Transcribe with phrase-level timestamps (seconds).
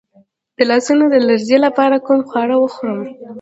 [0.57, 3.01] د لاسونو د لرزې لپاره کوم خواړه وخورم؟